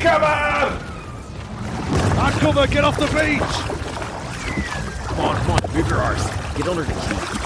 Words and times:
cover! 0.00 0.26
Our 2.18 2.32
cover, 2.32 2.66
get 2.66 2.84
off 2.84 2.98
the 2.98 3.06
beach! 3.06 3.40
Come 5.06 5.20
on, 5.20 5.36
come 5.36 5.50
on, 5.50 5.60
move 5.74 5.88
your 5.88 5.98
arse. 5.98 6.24
Get 6.56 6.68
under 6.68 6.82
the 6.82 6.92
quay. 6.92 7.40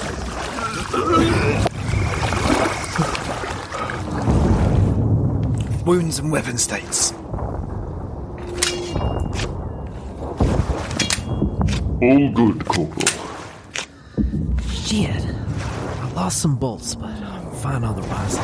Wounds 5.85 6.19
and 6.19 6.31
weapon 6.33 6.57
states. 6.57 7.13
All 12.01 12.31
good, 12.33 12.65
Corporal. 12.65 13.09
Shit. 14.71 15.11
I 15.11 16.13
lost 16.15 16.41
some 16.41 16.57
bolts, 16.57 16.95
but 16.95 17.11
I'm 17.11 17.51
fine 17.57 17.83
otherwise. 17.85 18.39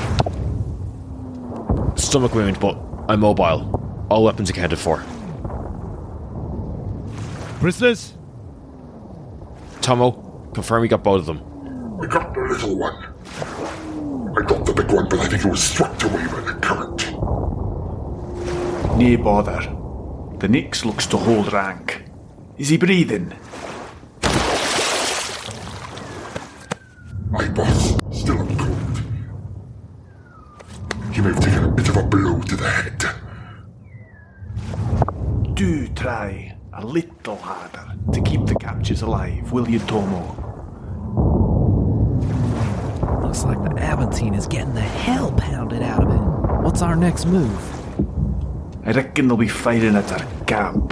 Stomach 2.00 2.34
wound, 2.34 2.58
but 2.58 2.76
I'm 3.08 3.20
mobile. 3.20 3.79
All 4.10 4.24
weapons 4.24 4.50
accounted 4.50 4.78
for. 4.78 5.04
Prisoners? 7.60 8.14
Tomo, 9.80 10.50
confirm 10.52 10.82
you 10.82 10.88
got 10.88 11.04
both 11.04 11.20
of 11.20 11.26
them. 11.26 11.38
I 12.02 12.06
got 12.06 12.34
the 12.34 12.40
little 12.40 12.76
one. 12.76 12.94
I 14.36 14.42
got 14.42 14.64
the 14.66 14.72
big 14.72 14.90
one, 14.90 15.08
but 15.08 15.20
I 15.20 15.28
think 15.28 15.44
it 15.44 15.48
was 15.50 15.62
swept 15.62 16.02
away 16.02 16.26
by 16.26 16.40
the 16.40 16.54
current. 16.60 17.06
Nay 18.98 19.16
bother. 19.16 19.60
The 20.38 20.48
Nix 20.48 20.84
looks 20.84 21.06
to 21.08 21.16
hold 21.16 21.52
rank. 21.52 22.02
Is 22.56 22.70
he 22.70 22.78
breathing? 22.78 23.32
My 27.30 27.48
boss, 27.48 27.94
still 28.12 28.38
uncooled. 28.38 29.02
He 31.12 31.20
may 31.20 31.28
have 31.28 31.40
taken 31.40 31.64
a 31.64 31.68
bit 31.68 31.88
of 31.90 31.96
a 31.96 32.02
blow 32.02 32.40
to 32.40 32.56
the 32.56 32.68
head. 32.68 33.04
Do 35.54 35.88
try 36.00 36.56
a 36.72 36.86
little 36.86 37.36
harder 37.36 37.94
to 38.10 38.22
keep 38.22 38.46
the 38.46 38.54
captures 38.54 39.02
alive, 39.02 39.52
will 39.52 39.68
you, 39.68 39.78
Tomo? 39.80 40.22
Looks 43.22 43.44
like 43.44 43.62
the 43.62 43.78
Aventine 43.78 44.34
is 44.34 44.46
getting 44.46 44.72
the 44.72 44.80
hell 44.80 45.30
pounded 45.32 45.82
out 45.82 46.02
of 46.04 46.10
it. 46.10 46.62
What's 46.64 46.80
our 46.80 46.96
next 46.96 47.26
move? 47.26 48.86
I 48.86 48.92
reckon 48.92 49.28
they'll 49.28 49.36
be 49.36 49.46
firing 49.46 49.94
at 49.94 50.10
our 50.10 50.26
camp. 50.46 50.88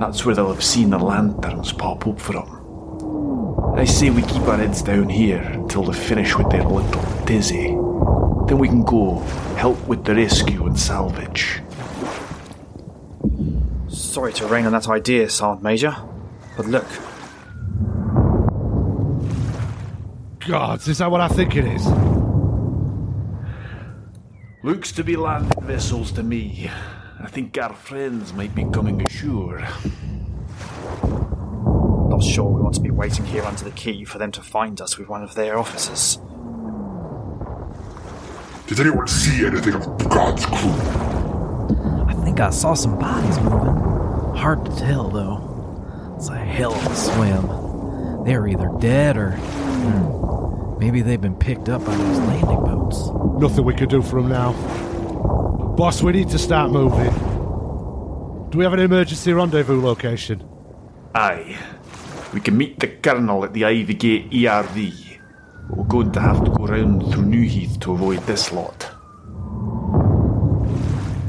That's 0.00 0.24
where 0.24 0.34
they'll 0.34 0.52
have 0.52 0.64
seen 0.64 0.90
the 0.90 0.98
lanterns 0.98 1.72
pop 1.72 2.04
up 2.08 2.18
from. 2.18 2.56
I 3.76 3.84
say 3.84 4.10
we 4.10 4.22
keep 4.22 4.42
our 4.42 4.56
heads 4.56 4.82
down 4.82 5.08
here 5.08 5.42
until 5.42 5.84
they 5.84 5.96
finish 5.96 6.36
with 6.36 6.50
their 6.50 6.64
little 6.64 7.24
dizzy. 7.24 7.68
Then 8.48 8.58
we 8.58 8.66
can 8.66 8.82
go 8.82 9.20
help 9.56 9.80
with 9.86 10.04
the 10.04 10.16
rescue 10.16 10.66
and 10.66 10.76
salvage. 10.78 11.60
Sorry 14.18 14.32
to 14.32 14.46
rain 14.48 14.66
on 14.66 14.72
that 14.72 14.88
idea, 14.88 15.30
Sergeant 15.30 15.62
Major. 15.62 15.94
But 16.56 16.66
look, 16.66 16.88
Gods, 20.44 20.88
is 20.88 20.98
that 20.98 21.08
what 21.08 21.20
I 21.20 21.28
think 21.28 21.54
it 21.54 21.64
is? 21.64 21.86
Looks 24.64 24.90
to 24.90 25.04
be 25.04 25.14
landing 25.14 25.62
vessels 25.62 26.10
to 26.10 26.24
me. 26.24 26.68
I 27.20 27.28
think 27.28 27.56
our 27.58 27.72
friends 27.72 28.32
might 28.32 28.52
be 28.56 28.64
coming 28.64 29.00
ashore. 29.06 29.60
not 32.10 32.20
sure 32.20 32.50
we 32.50 32.60
want 32.60 32.74
to 32.74 32.80
be 32.80 32.90
waiting 32.90 33.24
here 33.24 33.44
under 33.44 33.62
the 33.62 33.70
quay 33.70 34.02
for 34.02 34.18
them 34.18 34.32
to 34.32 34.42
find 34.42 34.80
us 34.80 34.98
with 34.98 35.08
one 35.08 35.22
of 35.22 35.36
their 35.36 35.56
officers. 35.56 36.16
Did 38.66 38.80
anyone 38.80 39.06
see 39.06 39.46
anything 39.46 39.74
of 39.74 40.08
God's 40.08 40.44
crew? 40.44 40.72
I 42.08 42.14
think 42.24 42.40
I 42.40 42.50
saw 42.50 42.74
some 42.74 42.98
bodies 42.98 43.38
moving. 43.38 43.87
Hard 44.38 44.64
to 44.66 44.76
tell, 44.76 45.08
though. 45.10 46.14
It's 46.16 46.28
a 46.28 46.38
hell 46.38 46.72
of 46.72 46.86
a 46.86 46.94
swim. 46.94 48.24
They're 48.24 48.46
either 48.46 48.70
dead 48.78 49.16
or. 49.16 49.32
hmm, 49.32 50.78
maybe 50.78 51.02
they've 51.02 51.20
been 51.20 51.34
picked 51.34 51.68
up 51.68 51.84
by 51.84 51.96
those 51.96 52.18
landing 52.18 52.60
boats. 52.60 53.10
Nothing 53.42 53.64
we 53.64 53.74
could 53.74 53.88
do 53.88 54.00
for 54.00 54.22
them 54.22 54.30
now. 54.30 54.52
Boss, 55.76 56.02
we 56.02 56.12
need 56.12 56.28
to 56.30 56.38
start 56.38 56.70
moving. 56.70 57.12
Do 58.50 58.58
we 58.58 58.64
have 58.64 58.74
an 58.74 58.78
emergency 58.78 59.32
rendezvous 59.32 59.82
location? 59.82 60.48
Aye. 61.16 61.58
We 62.32 62.40
can 62.40 62.56
meet 62.56 62.78
the 62.78 62.86
Colonel 62.86 63.44
at 63.44 63.52
the 63.54 63.64
Ivy 63.64 63.94
Gate 63.94 64.30
ERV. 64.30 65.18
We're 65.70 65.84
going 65.84 66.12
to 66.12 66.20
have 66.20 66.44
to 66.44 66.50
go 66.52 66.64
round 66.64 67.02
through 67.12 67.24
Newheath 67.24 67.80
to 67.80 67.92
avoid 67.92 68.20
this 68.20 68.52
lot. 68.52 68.88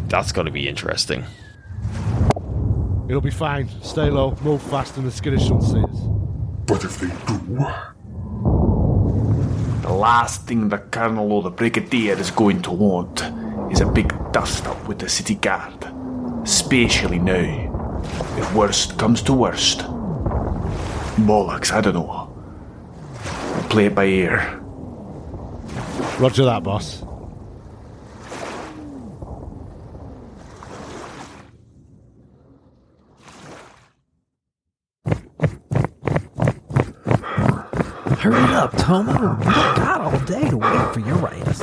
That's 0.09 0.31
going 0.31 0.45
to 0.45 0.51
be 0.51 0.67
interesting. 0.69 1.25
It'll 3.09 3.21
be 3.21 3.31
fine. 3.31 3.67
Stay 3.81 4.11
low, 4.11 4.37
move 4.43 4.61
fast, 4.61 4.95
and 4.97 5.07
the 5.07 5.11
skittish 5.11 5.47
don't 5.47 5.63
see 5.63 5.81
us. 5.81 5.99
But 6.67 6.83
if 6.85 6.99
they 6.99 7.07
do, 7.25 7.39
The 9.81 9.91
last 9.91 10.45
thing 10.45 10.69
the 10.69 10.77
Colonel 10.77 11.31
or 11.31 11.41
the 11.41 11.49
Brigadier 11.49 12.13
is 12.19 12.29
going 12.29 12.61
to 12.61 12.71
want 12.71 13.23
is 13.71 13.81
a 13.81 13.87
big 13.87 14.13
dust 14.31 14.67
up 14.67 14.87
with 14.87 14.99
the 14.99 15.09
city 15.09 15.33
guard. 15.33 15.91
Especially 16.43 17.17
now. 17.17 18.01
If 18.37 18.53
worst 18.53 18.99
comes 18.99 19.23
to 19.23 19.33
worst. 19.33 19.79
Bollocks, 21.25 21.71
I 21.71 21.81
don't 21.81 21.95
know. 21.95 22.31
We'll 23.55 23.69
play 23.69 23.87
it 23.87 23.95
by 23.95 24.05
ear. 24.05 24.61
Roger 26.19 26.45
that, 26.45 26.61
boss. 26.61 27.03
Hurry 38.29 38.53
up, 38.53 38.77
Tomo. 38.77 39.37
We've 39.37 39.45
got 39.47 40.01
all 40.01 40.19
day 40.19 40.47
to 40.51 40.57
wait 40.57 40.93
for 40.93 40.99
your 40.99 41.33
ass. 41.33 41.61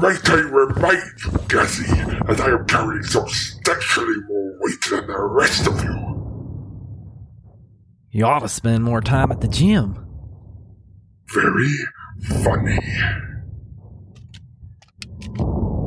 might 0.00 0.30
I 0.30 0.34
remind 0.34 1.02
you, 1.18 1.30
Gazzy, 1.50 2.26
that 2.28 2.40
I 2.40 2.50
am 2.50 2.64
carrying 2.68 3.02
substantially 3.02 4.14
more 4.28 4.58
weight 4.60 4.84
than 4.88 5.08
the 5.08 5.20
rest 5.20 5.66
of 5.66 5.82
you. 5.82 5.98
You 8.12 8.24
ought 8.24 8.38
to 8.38 8.48
spend 8.48 8.84
more 8.84 9.00
time 9.00 9.32
at 9.32 9.40
the 9.40 9.48
gym. 9.48 10.06
Very 11.34 11.74
funny. 12.44 12.78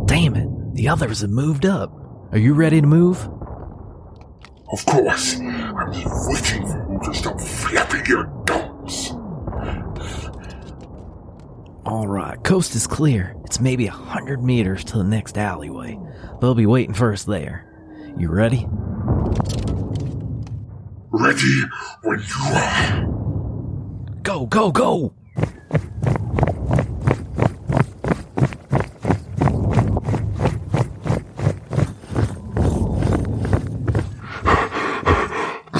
Damn 0.06 0.36
it. 0.36 0.76
The 0.76 0.90
others 0.90 1.22
have 1.22 1.30
moved 1.30 1.66
up. 1.66 1.94
Are 2.34 2.38
you 2.38 2.56
ready 2.56 2.82
to 2.82 2.88
move? 2.88 3.30
Of 4.74 4.86
course, 4.86 5.40
I'm 5.40 5.92
waiting 5.92 6.68
for 6.68 6.92
you 6.92 7.00
to 7.06 7.14
stop 7.14 7.40
flapping 7.40 8.06
your 8.06 8.26
gums. 8.46 8.65
All 11.95 12.07
right, 12.09 12.44
coast 12.44 12.75
is 12.75 12.88
clear. 12.88 13.38
It's 13.45 13.61
maybe 13.61 13.88
a 13.88 13.91
hundred 13.91 14.44
meters 14.44 14.83
to 14.83 14.97
the 14.97 15.03
next 15.06 15.38
alleyway. 15.38 15.97
They'll 16.41 16.53
be 16.53 16.66
waiting 16.66 16.94
for 16.94 17.13
us 17.13 17.23
there. 17.23 17.66
You 18.17 18.29
ready? 18.29 18.67
Ready 21.09 21.61
when 22.03 22.19
you 22.19 22.35
are. 22.53 23.06
Go, 24.23 24.45
go, 24.45 24.73
go! 24.73 25.13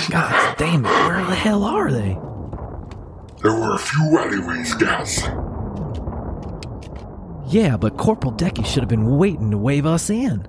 God 0.10 0.58
damn 0.58 0.86
it, 0.86 0.90
where 0.90 1.26
the 1.26 1.36
hell 1.36 1.66
are 1.66 1.92
they? 1.92 2.18
There 3.44 3.60
were 3.60 3.76
a 3.76 3.80
few 3.80 4.18
alleyways, 4.18 4.74
Gaz. 4.76 5.28
Yeah, 7.48 7.78
but 7.78 7.98
Corporal 7.98 8.34
Decky 8.34 8.66
should 8.66 8.82
have 8.82 8.90
been 8.90 9.18
waiting 9.18 9.52
to 9.52 9.58
wave 9.58 9.86
us 9.86 10.10
in. 10.10 10.48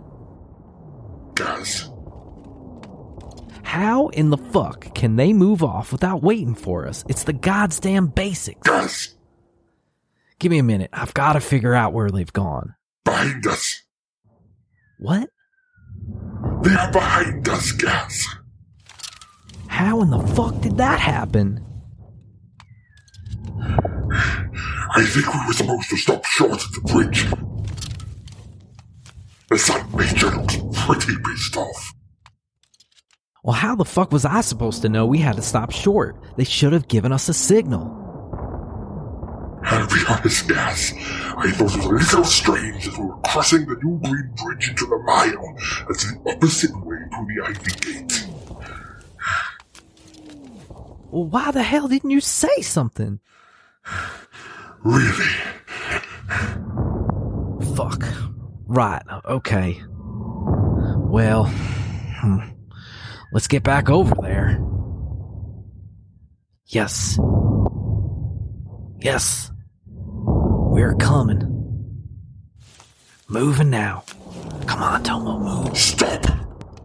Gaz, 1.35 1.91
How 3.63 4.09
in 4.09 4.31
the 4.31 4.39
fuck 4.39 4.95
can 4.95 5.17
they 5.17 5.33
move 5.35 5.63
off 5.63 5.93
without 5.93 6.23
waiting 6.23 6.55
for 6.55 6.87
us? 6.87 7.05
It's 7.09 7.25
the 7.25 7.35
goddamn 7.35 8.07
basics. 8.07 8.67
Gaz, 8.67 9.15
Give 10.39 10.51
me 10.51 10.59
a 10.59 10.63
minute. 10.63 10.91
I've 10.93 11.13
got 11.15 11.35
to 11.35 11.41
figure 11.41 11.75
out 11.75 11.93
where 11.93 12.11
they've 12.11 12.33
gone. 12.33 12.75
behind 13.05 13.47
us. 13.47 13.83
What? 14.99 15.29
They 16.63 16.73
are 16.75 16.91
behind 16.93 17.47
us, 17.49 17.73
Gaz. 17.73 18.27
How 19.69 20.01
in 20.01 20.09
the 20.11 20.21
fuck 20.29 20.61
did 20.63 20.79
that 20.79 20.99
happen? 21.01 21.63
I 24.97 25.05
think 25.05 25.27
we 25.27 25.47
were 25.47 25.53
supposed 25.53 25.91
to 25.91 25.97
stop 25.99 26.25
short 26.25 26.53
at 26.53 26.73
the 26.73 26.81
bridge. 26.81 27.27
The 29.51 29.59
Sun 29.59 29.95
Major 29.95 30.31
looks 30.31 30.57
pretty 30.73 31.21
pissed 31.23 31.55
off. 31.55 31.93
Well, 33.45 33.57
how 33.57 33.77
the 33.77 33.85
fuck 33.85 34.11
was 34.11 34.25
I 34.25 34.41
supposed 34.41 34.81
to 34.83 34.89
know 34.89 35.05
we 35.05 35.19
had 35.19 35.37
to 35.37 35.43
stop 35.43 35.71
short? 35.71 36.17
They 36.39 36.45
should 36.45 36.73
have 36.73 36.89
given 36.89 37.13
us 37.13 37.29
a 37.29 37.35
signal. 37.35 37.93
I'll 39.65 39.87
be 39.87 40.03
honest, 40.09 40.49
Gaz. 40.49 40.95
I 41.37 41.51
thought 41.51 41.77
it 41.77 41.77
was 41.77 41.85
a 41.85 41.89
little 41.89 42.25
strange 42.25 42.89
as 42.89 42.97
we 42.97 43.05
were 43.05 43.19
crossing 43.19 43.67
the 43.67 43.77
New 43.83 44.01
Green 44.03 44.33
Bridge 44.43 44.71
into 44.71 44.87
the 44.87 44.99
mile 45.05 45.57
as 45.91 46.05
the 46.05 46.33
opposite 46.33 46.75
way 46.87 46.97
to 46.97 47.27
the 47.29 47.45
Ivy 47.45 47.73
Gate. 47.81 48.27
Well, 51.11 51.27
why 51.27 51.51
the 51.51 51.63
hell 51.63 51.87
didn't 51.87 52.11
you 52.11 52.23
say 52.23 52.63
something? 52.63 53.21
Really? 54.87 55.35
Fuck. 57.75 58.05
Right, 58.69 59.03
okay. 59.25 59.83
Well, 59.89 61.47
hmm. 61.47 62.39
let's 63.33 63.49
get 63.49 63.65
back 63.65 63.91
over 63.91 64.15
there. 64.23 64.65
Yes. 66.67 67.19
Yes. 69.01 69.51
We're 69.87 70.95
coming. 70.95 71.43
Moving 73.27 73.71
now. 73.71 74.05
Come 74.67 74.85
on, 74.85 75.03
Tomo, 75.03 75.41
move. 75.41 75.77
Stop! 75.77 76.27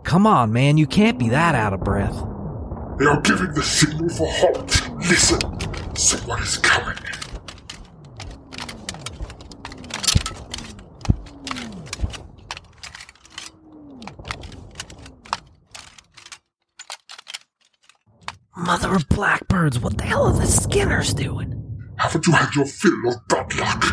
Come 0.03 0.25
on, 0.25 0.51
man, 0.51 0.77
you 0.77 0.87
can't 0.87 1.19
be 1.19 1.29
that 1.29 1.53
out 1.53 1.73
of 1.73 1.81
breath. 1.81 2.15
They 2.97 3.05
are 3.05 3.21
giving 3.21 3.53
the 3.53 3.61
signal 3.61 4.09
for 4.09 4.27
halt. 4.27 4.89
Listen, 5.07 5.39
someone 5.95 6.41
is 6.41 6.57
coming. 6.57 6.97
Mother 18.81 18.95
of 18.95 19.09
blackbirds, 19.09 19.79
what 19.79 19.95
the 19.99 20.05
hell 20.05 20.25
are 20.25 20.33
the 20.33 20.47
Skinners 20.47 21.13
doing? 21.13 21.53
Haven't 21.97 22.25
you 22.25 22.33
had 22.33 22.55
your 22.55 22.65
fill 22.65 23.09
of 23.09 23.27
bad 23.27 23.55
luck? 23.59 23.83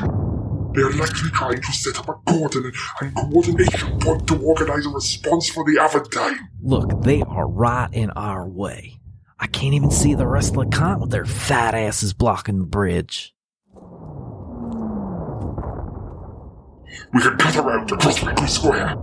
They 0.74 0.80
are 0.80 0.92
likely 0.92 1.28
trying 1.28 1.60
to 1.60 1.72
set 1.72 1.98
up 1.98 2.08
a 2.08 2.14
coordinate 2.26 2.74
and 3.02 3.14
coordination 3.14 3.98
point 4.00 4.26
to 4.28 4.42
organize 4.42 4.86
a 4.86 4.88
response 4.88 5.50
for 5.50 5.62
the 5.64 5.78
Aventine. 5.78 6.38
Look, 6.62 7.02
they 7.02 7.20
are 7.20 7.46
right 7.46 7.90
in 7.92 8.08
our 8.12 8.48
way. 8.48 8.98
I 9.38 9.46
can't 9.48 9.74
even 9.74 9.90
see 9.90 10.14
the 10.14 10.26
rest 10.26 10.56
of 10.56 10.70
the 10.70 10.74
con 10.74 11.00
with 11.00 11.10
their 11.10 11.26
fat 11.26 11.74
asses 11.74 12.14
blocking 12.14 12.58
the 12.58 12.64
bridge. 12.64 13.34
We 17.12 17.20
can 17.20 17.36
cut 17.36 17.56
around 17.56 17.92
across 17.92 18.24
Weekly 18.24 18.46
Square. 18.46 18.96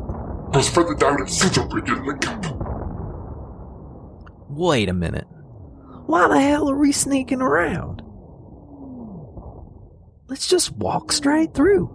Cross 0.51 0.69
further 0.69 0.95
down 0.95 1.21
at 1.21 1.29
Center 1.29 1.63
Bridge 1.67 1.89
and 1.89 2.07
link 2.07 2.27
up. 2.27 2.43
Wait 4.49 4.89
a 4.89 4.93
minute. 4.93 5.27
Why 6.05 6.27
the 6.27 6.39
hell 6.39 6.69
are 6.69 6.77
we 6.77 6.91
sneaking 6.91 7.41
around? 7.41 8.01
Let's 10.27 10.47
just 10.47 10.71
walk 10.71 11.11
straight 11.11 11.53
through. 11.53 11.91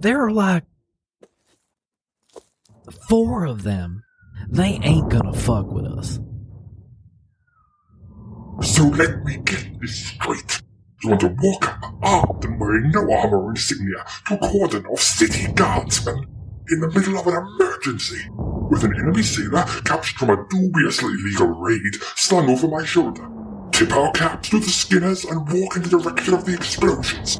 There 0.00 0.24
are 0.24 0.30
like 0.30 0.64
four 3.08 3.44
of 3.44 3.62
them. 3.62 4.02
They 4.48 4.80
ain't 4.82 5.10
gonna 5.10 5.32
fuck 5.32 5.70
with 5.70 5.84
us. 5.84 6.18
So 8.62 8.84
let 8.84 9.24
me 9.24 9.38
get 9.38 9.80
this 9.80 10.06
straight. 10.06 10.62
You 11.02 11.10
want 11.10 11.20
to 11.22 11.36
walk 11.40 11.64
up 11.66 11.94
armed 12.02 12.44
and 12.44 12.60
wearing 12.60 12.90
no 12.90 13.00
armor 13.00 13.44
or 13.44 13.50
insignia 13.50 14.04
to 14.28 14.34
a 14.34 14.38
cordon 14.38 14.86
of 14.86 15.00
city 15.00 15.50
guardsmen 15.52 16.26
in 16.68 16.80
the 16.80 16.88
middle 16.88 17.18
of 17.18 17.26
an 17.26 17.34
emergency 17.36 18.28
with 18.70 18.84
an 18.84 18.94
enemy 18.98 19.22
sailor 19.22 19.64
captured 19.84 20.16
from 20.16 20.30
a 20.30 20.48
dubiously 20.48 21.12
legal 21.24 21.48
raid 21.48 21.94
slung 22.16 22.48
over 22.48 22.68
my 22.68 22.84
shoulder. 22.84 23.28
Tip 23.72 23.92
our 23.92 24.12
caps 24.12 24.48
to 24.50 24.60
the 24.60 24.66
Skinners 24.66 25.24
and 25.24 25.40
walk 25.40 25.76
in 25.76 25.82
the 25.82 25.88
direction 25.88 26.34
of 26.34 26.44
the 26.44 26.54
explosions. 26.54 27.38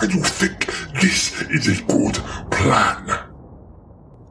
And 0.00 0.12
you 0.12 0.22
think 0.22 0.66
this 1.00 1.42
is 1.42 1.80
a 1.80 1.82
good 1.84 2.14
plan? 2.50 3.30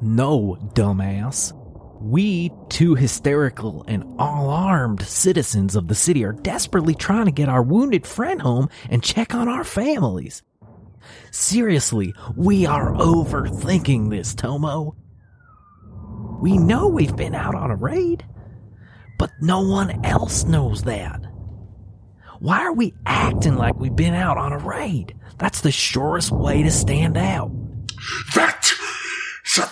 No, 0.01 0.57
dumbass. 0.73 1.53
We, 2.01 2.51
two 2.69 2.95
hysterical 2.95 3.83
and 3.87 4.05
all 4.17 4.49
armed 4.49 5.01
citizens 5.01 5.75
of 5.75 5.89
the 5.89 5.95
city, 5.95 6.23
are 6.23 6.31
desperately 6.31 6.95
trying 6.95 7.25
to 7.25 7.31
get 7.31 7.49
our 7.49 7.61
wounded 7.61 8.07
friend 8.07 8.41
home 8.41 8.69
and 8.89 9.03
check 9.03 9.35
on 9.35 9.49
our 9.49 9.65
families. 9.65 10.41
Seriously, 11.31 12.13
we 12.37 12.65
are 12.65 12.93
overthinking 12.93 14.09
this, 14.09 14.33
Tomo. 14.33 14.95
We 16.39 16.57
know 16.57 16.87
we've 16.87 17.15
been 17.15 17.35
out 17.35 17.55
on 17.55 17.69
a 17.69 17.75
raid, 17.75 18.25
but 19.17 19.29
no 19.41 19.61
one 19.61 20.05
else 20.05 20.45
knows 20.45 20.83
that. 20.83 21.21
Why 22.39 22.59
are 22.59 22.73
we 22.73 22.93
acting 23.05 23.55
like 23.55 23.75
we've 23.75 23.95
been 23.95 24.13
out 24.13 24.37
on 24.37 24.53
a 24.53 24.57
raid? 24.57 25.15
That's 25.37 25.59
the 25.59 25.71
surest 25.71 26.31
way 26.31 26.63
to 26.63 26.71
stand 26.71 27.17
out. 27.17 27.51
That 28.35 28.71
is 29.45 29.57
a 29.57 29.69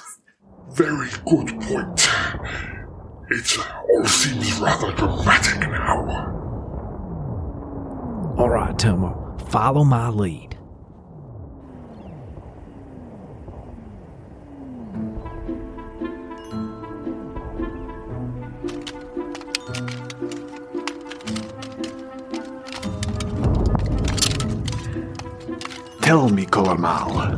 very 0.73 1.09
good 1.25 1.61
point. 1.61 2.09
It 3.29 3.57
all 3.89 4.05
seems 4.05 4.59
rather 4.59 4.91
dramatic 4.91 5.59
now. 5.69 6.33
All 8.37 8.49
right, 8.49 8.77
Tomo, 8.77 9.37
follow 9.49 9.85
my 9.85 10.09
lead. 10.09 10.56
Tell 26.07 26.30
me, 26.30 26.45
Colormal, 26.45 27.38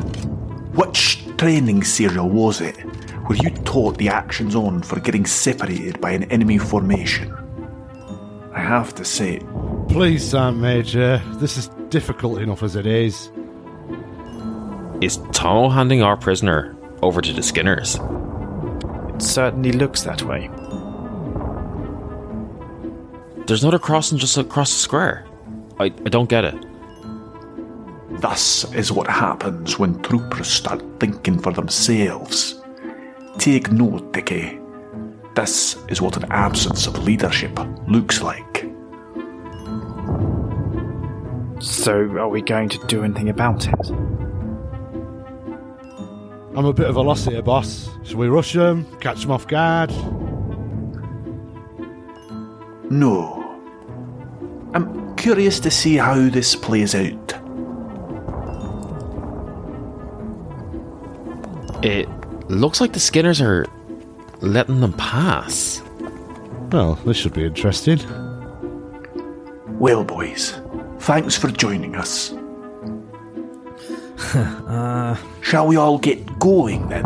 which 0.76 1.26
training 1.38 1.84
serial 1.84 2.30
was 2.30 2.62
it 2.62 2.78
where 3.26 3.36
you 3.36 3.50
taught 3.64 3.98
the 3.98 4.10
actions 4.10 4.54
on 4.54 4.84
for 4.84 5.00
getting 5.00 5.26
separated 5.26 6.00
by 6.00 6.12
an 6.12 6.26
enemy 6.26 6.60
formation? 6.60 7.34
I 8.54 8.60
have 8.60 8.94
to 8.94 9.04
say, 9.04 9.40
Please, 9.88 10.30
Sergeant 10.30 10.62
Major. 10.62 11.20
This 11.38 11.58
is 11.58 11.70
difficult 11.90 12.44
enough 12.44 12.62
as 12.62 12.76
it 12.76 12.86
is. 12.86 13.32
Is 15.02 15.18
Tomo 15.32 15.70
handing 15.70 16.04
our 16.04 16.16
prisoner 16.16 16.78
over 17.02 17.22
to 17.22 17.34
the 17.34 17.42
Skinners? 17.42 17.96
It 19.16 19.22
certainly 19.24 19.72
looks 19.72 20.04
that 20.04 20.22
way. 20.22 20.48
There's 23.48 23.64
another 23.64 23.80
crossing 23.80 24.20
just 24.20 24.38
across 24.38 24.72
the 24.72 24.80
square. 24.80 25.26
I, 25.80 25.86
I 25.86 26.10
don't 26.10 26.30
get 26.30 26.46
it. 26.46 26.69
This 28.22 28.66
is 28.74 28.92
what 28.92 29.08
happens 29.08 29.80
when 29.80 30.02
troopers 30.02 30.50
start 30.50 30.84
thinking 31.00 31.40
for 31.40 31.54
themselves. 31.54 32.62
Take 33.38 33.72
note, 33.72 34.12
Dickie. 34.12 34.60
This 35.36 35.78
is 35.88 36.02
what 36.02 36.18
an 36.18 36.30
absence 36.30 36.86
of 36.86 37.02
leadership 37.02 37.58
looks 37.88 38.22
like. 38.22 38.66
So, 41.62 41.94
are 42.18 42.28
we 42.28 42.42
going 42.42 42.68
to 42.70 42.88
do 42.88 43.06
anything 43.06 43.30
about 43.30 43.68
it? 43.68 43.90
I'm 46.58 46.66
a 46.66 46.74
bit 46.74 46.90
of 46.90 46.98
a 46.98 47.02
loss 47.02 47.24
here, 47.24 47.42
boss. 47.42 47.90
Shall 48.04 48.18
we 48.18 48.28
rush 48.28 48.52
them? 48.52 48.86
Catch 49.00 49.22
them 49.22 49.32
off 49.32 49.48
guard? 49.48 49.92
No. 52.92 53.62
I'm 54.74 55.16
curious 55.16 55.62
to 55.62 55.72
see 55.72 55.96
how 55.96 56.28
this 56.28 56.54
plays 56.54 56.96
out. 56.96 57.49
It 61.82 62.08
looks 62.50 62.82
like 62.82 62.94
the 62.94 63.00
Skinners 63.00 63.42
are 63.42 63.66
letting 64.42 64.82
them 64.82 64.94
pass. 64.94 65.82
Well, 66.72 66.96
this 67.06 67.18
should 67.18 67.34
be 67.34 67.46
interesting. 67.46 68.00
Well, 69.80 70.04
boys, 70.04 70.60
thanks 71.00 71.38
for 71.38 71.50
joining 71.50 71.96
us. 71.96 72.34
Uh, 74.70 75.16
Shall 75.42 75.66
we 75.66 75.76
all 75.78 75.98
get 75.98 76.38
going 76.38 76.88
then? 76.90 77.06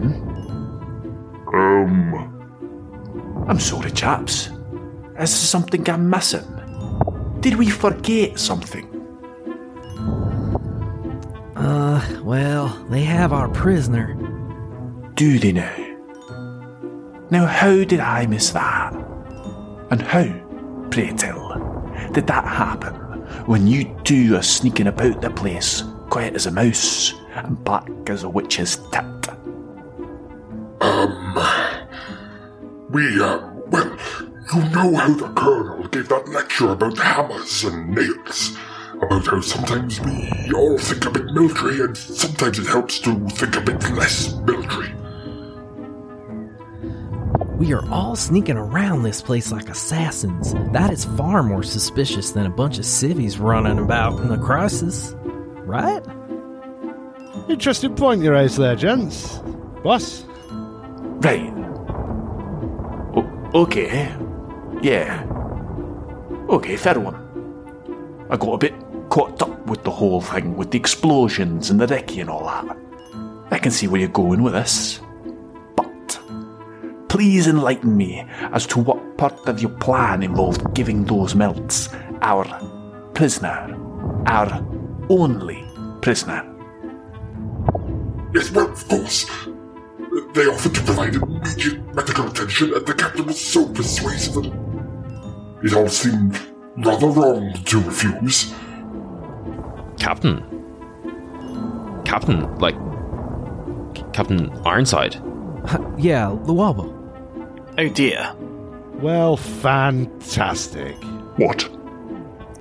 Um, 1.53 3.45
I'm 3.47 3.59
sorry, 3.59 3.91
chaps. 3.91 4.47
Is 4.47 4.51
there 5.15 5.27
something 5.27 5.89
I'm 5.89 6.09
missing? 6.09 6.43
Did 7.39 7.55
we 7.55 7.69
forget 7.69 8.37
something? 8.39 8.85
uh, 11.55 12.21
well, 12.23 12.67
they 12.89 13.03
have 13.03 13.31
our 13.31 13.47
prisoner. 13.47 14.17
Do 15.15 15.37
they 15.37 15.51
now? 15.51 15.75
Now, 17.29 17.45
how 17.45 17.83
did 17.83 17.99
I 17.99 18.25
miss 18.25 18.49
that? 18.51 18.93
And 19.91 20.01
how, 20.01 20.87
pray 20.89 21.13
tell, 21.13 21.53
did 22.13 22.25
that 22.27 22.45
happen 22.45 22.95
when 23.45 23.67
you 23.67 23.95
two 24.03 24.35
are 24.35 24.41
sneaking 24.41 24.87
about 24.87 25.21
the 25.21 25.29
place, 25.29 25.83
quiet 26.09 26.33
as 26.33 26.47
a 26.47 26.51
mouse 26.51 27.13
and 27.35 27.63
black 27.63 27.87
as 28.07 28.23
a 28.23 28.29
witch's 28.29 28.77
tit? 28.91 29.05
Um, 30.81 31.35
we, 32.89 33.21
uh, 33.21 33.49
well, 33.67 33.97
you 34.53 34.61
know 34.71 34.95
how 34.95 35.13
the 35.13 35.31
Colonel 35.35 35.87
gave 35.89 36.09
that 36.09 36.27
lecture 36.29 36.71
about 36.71 36.97
hammers 36.97 37.63
and 37.63 37.93
nails. 37.93 38.57
about 38.95 39.25
how 39.27 39.41
sometimes 39.41 39.99
we 40.01 40.51
all 40.55 40.77
think 40.77 41.05
a 41.05 41.11
bit 41.11 41.25
military 41.25 41.81
and 41.81 41.97
sometimes 41.97 42.59
it 42.59 42.67
helps 42.67 42.99
to 42.99 43.13
think 43.29 43.55
a 43.55 43.61
bit 43.61 43.81
less 43.91 44.33
military. 44.37 44.93
We 47.63 47.71
are 47.71 47.89
all 47.91 48.17
sneaking 48.17 48.57
around 48.57 49.03
this 49.03 49.21
place 49.21 49.49
like 49.49 49.69
assassins. 49.69 50.53
That 50.73 50.91
is 50.91 51.05
far 51.05 51.41
more 51.41 51.63
suspicious 51.63 52.31
than 52.31 52.45
a 52.45 52.49
bunch 52.49 52.77
of 52.77 52.83
civvies 52.83 53.39
running 53.39 53.79
about 53.79 54.19
in 54.19 54.27
the 54.27 54.37
crisis. 54.37 55.15
Right? 55.63 56.03
Interesting 57.47 57.95
point 57.95 58.21
you 58.21 58.33
raised 58.33 58.57
there, 58.57 58.75
gents. 58.75 59.37
Boss? 59.81 60.25
Right. 61.23 61.53
O- 63.15 63.51
okay. 63.53 64.13
Yeah. 64.81 65.23
Okay, 66.49 66.75
fair 66.75 66.99
one. 66.99 67.15
I 68.29 68.35
got 68.35 68.55
a 68.55 68.57
bit 68.57 68.73
caught 69.07 69.41
up 69.41 69.67
with 69.67 69.85
the 69.85 69.91
whole 69.91 70.19
thing, 70.19 70.57
with 70.57 70.71
the 70.71 70.77
explosions 70.77 71.69
and 71.69 71.79
the 71.79 71.85
recce 71.85 72.19
and 72.19 72.29
all 72.29 72.43
that. 72.43 72.77
I 73.51 73.57
can 73.57 73.71
see 73.71 73.87
where 73.87 74.01
you're 74.01 74.09
going 74.09 74.43
with 74.43 74.51
this. 74.51 74.99
But 77.13 77.19
please 77.19 77.45
enlighten 77.45 77.95
me 77.95 78.25
as 78.53 78.65
to 78.65 78.79
what 78.79 79.19
part 79.19 79.47
of 79.47 79.61
your 79.61 79.69
plan 79.69 80.23
involved 80.23 80.73
giving 80.73 81.05
those 81.05 81.35
melts 81.35 81.89
our 82.23 82.43
prisoner, 83.13 83.77
our 84.25 84.65
only 85.09 85.63
prisoner. 86.01 86.43
Yes, 88.33 88.49
well, 88.49 88.71
of 88.71 88.87
course. 88.87 89.29
They 90.33 90.45
offered 90.47 90.73
to 90.73 90.81
provide 90.81 91.13
immediate 91.13 91.93
medical 91.93 92.27
attention, 92.29 92.73
and 92.73 92.83
the 92.83 92.95
captain 92.95 93.27
was 93.27 93.39
so 93.39 93.67
persuasive 93.67 94.33
that 94.33 94.51
it 95.63 95.73
all 95.75 95.89
seemed 95.89 96.41
rather 96.77 97.07
wrong 97.09 97.53
to 97.53 97.79
refuse. 97.81 98.51
Captain. 99.99 100.41
Captain, 102.05 102.57
like 102.57 102.75
Captain 104.13 104.49
Ironside. 104.65 105.13
Yeah, 105.97 106.35
Luobo. 106.45 106.92
Oh 107.77 107.89
dear. 107.89 108.35
Well, 108.95 109.35
fantastic. 109.35 110.95
What? 111.37 111.67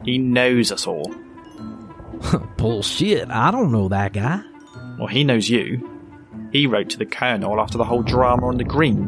He 0.04 0.18
knows 0.18 0.72
us 0.72 0.86
all. 0.86 1.14
Bullshit. 2.56 3.30
I 3.30 3.50
don't 3.50 3.72
know 3.72 3.88
that 3.88 4.12
guy. 4.14 4.42
Well, 4.98 5.08
he 5.08 5.22
knows 5.22 5.48
you. 5.48 5.88
He 6.50 6.66
wrote 6.66 6.90
to 6.90 6.98
the 6.98 7.06
colonel 7.06 7.60
after 7.60 7.78
the 7.78 7.84
whole 7.84 8.02
drama 8.02 8.46
on 8.46 8.56
the 8.56 8.64
green. 8.64 9.06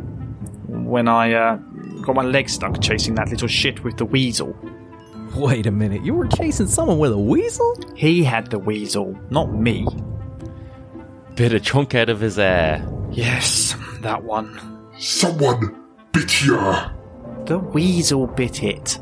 When 0.68 1.08
I 1.08 1.32
uh, 1.32 1.56
got 2.02 2.14
my 2.14 2.22
leg 2.22 2.48
stuck 2.48 2.80
chasing 2.80 3.14
that 3.14 3.30
little 3.30 3.48
shit 3.48 3.82
with 3.82 3.96
the 3.96 4.04
weasel. 4.04 4.56
Wait 5.34 5.66
a 5.66 5.70
minute. 5.70 6.04
You 6.04 6.14
were 6.14 6.28
chasing 6.28 6.68
someone 6.68 6.98
with 6.98 7.12
a 7.12 7.18
weasel? 7.18 7.76
He 7.96 8.22
had 8.22 8.50
the 8.50 8.58
weasel, 8.58 9.18
not 9.30 9.52
me. 9.52 9.86
Bit 11.34 11.52
a 11.52 11.60
chunk 11.60 11.94
out 11.94 12.08
of 12.10 12.20
his 12.20 12.38
uh 12.38 12.80
Yes, 13.10 13.74
that 14.00 14.22
one. 14.22 14.60
Someone 14.98 15.83
bit 16.14 16.42
you. 16.42 16.56
The 17.44 17.58
weasel 17.58 18.26
bit 18.28 18.62
it. 18.62 19.00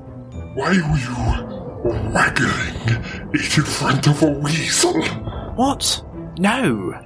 Why 0.55 0.71
were 0.71 0.99
you 0.99 2.11
waggling 2.11 2.99
it 3.35 3.57
in 3.57 3.65
front 3.65 4.09
of 4.09 4.23
a 4.23 4.31
weasel? 4.31 5.01
What? 5.55 6.05
No. 6.39 6.99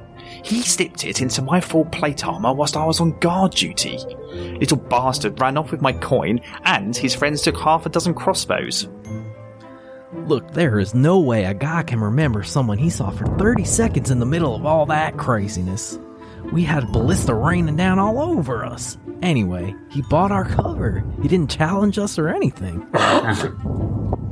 He 0.44 0.62
slipped 0.62 1.04
it 1.04 1.20
into 1.20 1.42
my 1.42 1.60
full 1.60 1.84
plate 1.86 2.25
armor 2.25 2.52
whilst 2.52 2.76
I 2.76 2.84
was 2.84 3.00
on 3.00 3.18
guard 3.18 3.52
duty. 3.52 3.98
Little 4.32 4.78
bastard 4.78 5.40
ran 5.40 5.58
off 5.58 5.72
with 5.72 5.82
my 5.82 5.92
coin, 5.92 6.40
and 6.64 6.96
his 6.96 7.14
friends 7.14 7.42
took 7.42 7.58
half 7.58 7.84
a 7.84 7.88
dozen 7.88 8.14
crossbows. 8.14 8.88
Look, 10.12 10.52
there 10.52 10.78
is 10.78 10.94
no 10.94 11.18
way 11.18 11.44
a 11.44 11.54
guy 11.54 11.82
can 11.82 12.00
remember 12.00 12.44
someone 12.44 12.78
he 12.78 12.90
saw 12.90 13.10
for 13.10 13.26
30 13.38 13.64
seconds 13.64 14.10
in 14.10 14.20
the 14.20 14.26
middle 14.26 14.54
of 14.54 14.64
all 14.64 14.86
that 14.86 15.16
craziness. 15.16 15.98
We 16.52 16.64
had 16.64 16.92
ballista 16.92 17.34
raining 17.34 17.76
down 17.76 17.98
all 17.98 18.20
over 18.20 18.64
us. 18.64 18.98
Anyway, 19.22 19.74
he 19.90 20.02
bought 20.02 20.30
our 20.32 20.44
cover. 20.44 21.04
He 21.22 21.28
didn't 21.28 21.50
challenge 21.50 21.98
us 21.98 22.18
or 22.18 22.28
anything. 22.28 22.86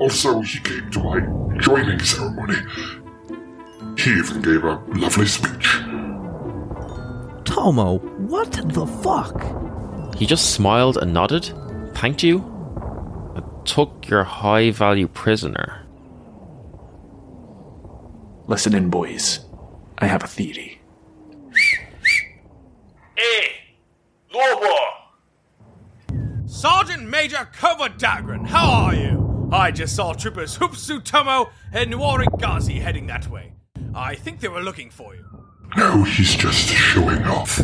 Also, 0.00 0.40
he 0.42 0.60
came 0.60 0.88
to 0.92 1.00
my 1.02 1.58
joining 1.58 1.98
ceremony. 1.98 2.54
He 3.98 4.12
even 4.12 4.40
gave 4.42 4.62
a 4.62 4.76
lovely 4.94 5.26
speech. 5.26 5.66
Tomo, 7.44 7.98
what 8.28 8.52
the 8.52 8.86
fuck? 9.02 10.14
He 10.16 10.24
just 10.24 10.52
smiled 10.54 10.98
and 10.98 11.12
nodded, 11.12 11.52
thanked 11.94 12.22
you, 12.22 12.38
and 13.34 13.44
took 13.66 14.08
your 14.08 14.22
high 14.22 14.70
value 14.70 15.08
prisoner. 15.08 15.84
Listen 18.46 18.74
in, 18.76 18.90
boys. 18.90 19.40
I 19.98 20.06
have 20.06 20.22
a 20.22 20.28
theory. 20.28 20.80
Hey, 23.16 23.52
Luobo! 24.32 24.74
Sergeant 26.46 27.08
Major 27.08 27.48
Kova 27.58 27.88
Dagrun, 27.98 28.46
how 28.46 28.70
are 28.70 28.94
you? 28.94 29.48
I 29.52 29.70
just 29.72 29.96
saw 29.96 30.12
troopers 30.12 30.58
Hupsu 30.58 31.02
Tomo 31.02 31.50
and 31.72 31.92
Nuori 31.92 32.26
Gazi 32.38 32.80
heading 32.80 33.06
that 33.08 33.28
way. 33.28 33.52
I 33.94 34.14
think 34.14 34.40
they 34.40 34.48
were 34.48 34.62
looking 34.62 34.90
for 34.90 35.16
you. 35.16 35.24
No, 35.76 36.04
he's 36.04 36.34
just 36.36 36.68
showing 36.68 37.24
off. 37.24 37.60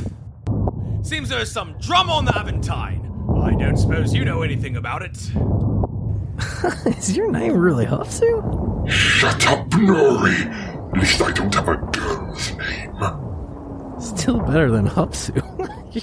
Seems 1.03 1.29
there's 1.29 1.53
some 1.53 1.76
drama 1.79 2.12
on 2.12 2.25
the 2.25 2.33
Aventine. 2.33 3.03
I 3.43 3.55
don't 3.55 3.76
suppose 3.76 4.12
you 4.12 4.25
know 4.25 4.43
anything 4.43 4.76
about 4.76 5.03
it. 5.03 5.17
Is 6.99 7.17
your 7.17 7.31
name 7.31 7.57
really 7.57 7.87
Hupsu? 7.87 8.88
Shut 8.88 9.47
up, 9.47 9.69
Nori. 9.71 10.74
At 10.94 11.00
least 11.00 11.20
I 11.22 11.32
don't 11.32 11.52
have 11.54 11.68
a 11.68 11.76
girl's 11.76 12.52
name. 12.56 14.00
Still 14.00 14.38
better 14.38 14.70
than 14.70 14.86
Hupsu. 14.86 15.34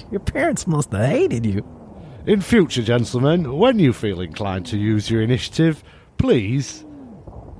your 0.12 0.20
parents 0.20 0.68
must 0.68 0.92
have 0.92 1.06
hated 1.06 1.46
you. 1.46 1.66
In 2.26 2.42
future, 2.42 2.82
gentlemen, 2.82 3.58
when 3.58 3.80
you 3.80 3.94
feel 3.94 4.20
inclined 4.20 4.66
to 4.68 4.78
use 4.78 5.10
your 5.10 5.22
initiative, 5.22 5.82
please 6.18 6.84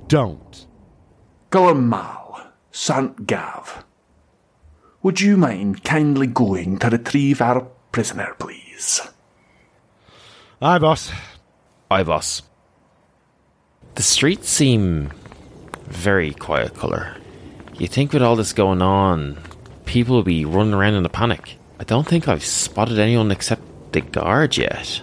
don't. 0.08 0.66
Gulamal, 1.50 2.48
Sant 2.70 3.26
Gav. 3.26 3.82
Would 5.02 5.22
you 5.22 5.38
mind 5.38 5.84
kindly 5.84 6.26
going 6.26 6.78
to 6.80 6.90
retrieve 6.90 7.40
our 7.40 7.62
prisoner, 7.92 8.36
please? 8.38 9.00
Aye, 10.60 10.78
boss. 10.78 11.10
Aye, 11.90 12.02
boss. 12.02 12.42
The 13.94 14.02
streets 14.02 14.50
seem 14.50 15.10
very 15.88 16.32
quiet 16.32 16.74
colour. 16.74 17.16
You 17.82 17.88
think 17.88 18.12
with 18.12 18.22
all 18.22 18.36
this 18.36 18.52
going 18.52 18.80
on, 18.80 19.36
people 19.86 20.14
will 20.14 20.22
be 20.22 20.44
running 20.44 20.72
around 20.72 20.94
in 20.94 21.04
a 21.04 21.08
panic. 21.08 21.56
I 21.80 21.82
don't 21.82 22.06
think 22.06 22.28
I've 22.28 22.44
spotted 22.44 23.00
anyone 23.00 23.32
except 23.32 23.60
the 23.90 24.02
guard 24.02 24.56
yet. 24.56 25.02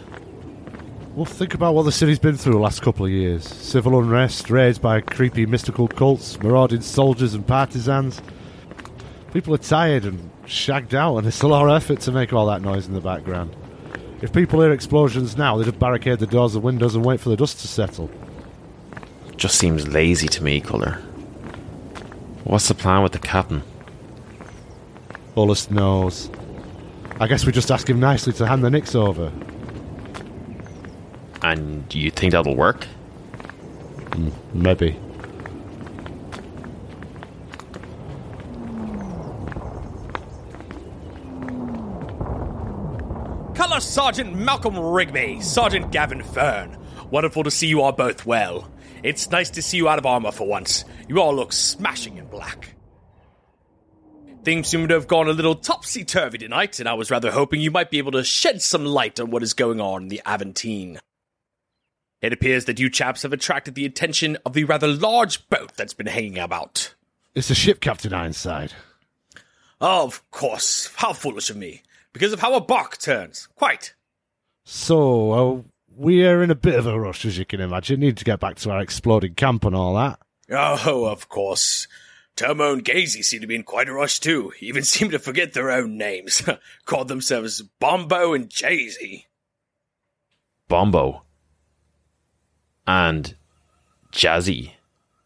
Well, 1.14 1.26
think 1.26 1.54
about 1.54 1.76
what 1.76 1.84
the 1.84 1.92
city's 1.92 2.20
been 2.20 2.38
through 2.38 2.54
the 2.54 2.60
last 2.60 2.82
couple 2.82 3.06
of 3.06 3.12
years 3.12 3.46
civil 3.46 4.00
unrest, 4.00 4.50
raids 4.50 4.80
by 4.80 5.02
creepy 5.02 5.46
mystical 5.46 5.90
cults, 5.90 6.40
marauding 6.42 6.80
soldiers 6.80 7.34
and 7.34 7.46
partisans. 7.46 8.22
People 9.34 9.54
are 9.54 9.58
tired 9.58 10.06
and 10.06 10.32
shagged 10.46 10.96
out, 10.96 11.18
and 11.18 11.28
it's 11.28 11.42
a 11.42 11.50
lot 11.50 11.66
of 11.66 11.76
effort 11.76 12.00
to 12.04 12.14
make 12.14 12.32
all 12.32 12.46
that 12.46 12.62
noise 12.62 12.88
in 12.88 12.94
the 12.94 13.02
background. 13.02 13.54
If 14.22 14.32
people 14.32 14.62
hear 14.62 14.72
explosions 14.72 15.36
now, 15.36 15.58
they 15.58 15.66
just 15.66 15.80
barricade 15.80 16.20
the 16.20 16.28
doors 16.28 16.56
and 16.56 16.64
windows 16.64 16.96
and 16.96 17.04
wait 17.04 17.20
for 17.20 17.28
the 17.28 17.36
dust 17.36 17.60
to 17.60 17.68
settle. 17.68 18.10
Just 19.36 19.60
seems 19.60 19.86
lazy 19.86 20.30
to 20.30 20.42
me, 20.42 20.62
colour. 20.62 21.04
What's 22.50 22.68
the 22.68 22.74
plan 22.74 23.04
with 23.04 23.12
the 23.12 23.20
captain? 23.20 23.62
Ullust 25.38 25.70
knows. 25.70 26.32
I 27.20 27.28
guess 27.28 27.46
we 27.46 27.52
just 27.52 27.70
ask 27.70 27.88
him 27.88 28.00
nicely 28.00 28.34
to 28.34 28.48
hand 28.48 28.64
the 28.64 28.72
Nix 28.72 28.96
over. 28.96 29.32
And 31.44 31.94
you 31.94 32.10
think 32.10 32.32
that'll 32.32 32.56
work? 32.56 32.86
Hmm, 34.14 34.30
maybe. 34.52 35.00
Colour 43.54 43.80
Sergeant 43.80 44.36
Malcolm 44.36 44.76
Rigby, 44.76 45.40
Sergeant 45.42 45.92
Gavin 45.92 46.24
Fern. 46.24 46.76
Wonderful 47.12 47.44
to 47.44 47.52
see 47.52 47.68
you 47.68 47.84
are 47.84 47.94
both 47.94 48.26
well. 48.26 48.68
It's 49.04 49.30
nice 49.30 49.50
to 49.52 49.62
see 49.62 49.78
you 49.78 49.88
out 49.88 50.00
of 50.00 50.06
armour 50.06 50.32
for 50.32 50.48
once. 50.48 50.86
You 51.08 51.22
all 51.22 51.34
look 51.34 51.54
smashing 51.54 52.18
in 52.18 52.26
black. 52.28 52.76
Things 54.44 54.68
seem 54.68 54.88
to 54.88 54.94
have 54.94 55.08
gone 55.08 55.28
a 55.28 55.34
little 55.34 55.56
topsy 55.56 56.06
turvy 56.06 56.38
tonight, 56.38 56.80
and 56.80 56.88
I 56.88 56.94
was 56.94 57.12
rather 57.12 57.32
hoping 57.32 57.62
you 57.62 57.72
might 57.72 57.92
be 57.92 57.98
able 57.98 58.14
to 58.14 58.24
shed 58.24 58.62
some 58.62 58.86
light 58.86 59.20
on 59.20 59.32
what 59.32 59.44
is 59.44 59.54
going 59.54 59.82
on 59.82 60.04
in 60.04 60.08
the 60.10 60.22
Aventine. 60.26 61.00
It 62.22 62.34
appears 62.34 62.66
that 62.66 62.80
you 62.80 62.90
chaps 62.90 63.24
have 63.24 63.34
attracted 63.34 63.76
the 63.76 63.86
attention 63.86 64.38
of 64.46 64.54
the 64.54 64.66
rather 64.66 64.88
large 64.88 65.48
boat 65.50 65.74
that's 65.76 65.94
been 65.94 66.08
hanging 66.08 66.38
about. 66.38 66.94
It's 67.36 67.50
a 67.50 67.56
ship, 67.56 67.80
Captain 67.80 68.14
Ironside. 68.14 68.74
Of 69.80 70.30
course, 70.32 70.90
how 70.96 71.14
foolish 71.14 71.50
of 71.50 71.56
me. 71.56 71.84
Because 72.12 72.34
of 72.34 72.42
how 72.42 72.56
a 72.56 72.62
bark 72.62 72.98
turns. 72.98 73.48
Quite. 73.56 73.94
So, 74.66 75.32
uh, 75.32 75.62
we're 76.00 76.42
in 76.42 76.50
a 76.50 76.56
bit 76.56 76.76
of 76.76 76.88
a 76.88 76.98
rush, 76.98 77.26
as 77.26 77.38
you 77.38 77.46
can 77.46 77.60
imagine. 77.60 78.00
Need 78.00 78.18
to 78.18 78.26
get 78.26 78.40
back 78.40 78.56
to 78.58 78.72
our 78.72 78.80
exploding 78.80 79.36
camp 79.36 79.66
and 79.66 79.76
all 79.76 79.96
that. 79.96 80.20
Oh, 80.50 81.06
of 81.06 81.28
course. 81.28 81.88
Tomo 82.38 82.72
and 82.72 82.86
Gazy 82.86 83.24
seem 83.24 83.42
to 83.42 83.48
be 83.48 83.56
in 83.56 83.64
quite 83.64 83.90
a 83.90 83.94
rush 83.94 84.20
too. 84.22 84.54
Even 84.62 84.84
seem 84.86 85.12
to 85.12 85.20
forget 85.20 85.52
their 85.52 85.70
own 85.70 85.98
names. 85.98 86.42
Called 86.86 87.10
themselves 87.10 87.62
Bombo 87.62 88.34
and 88.34 88.50
Jay-Z. 88.50 89.26
Bombo. 90.70 91.24
And 92.88 93.36
Jazzy. 94.14 94.72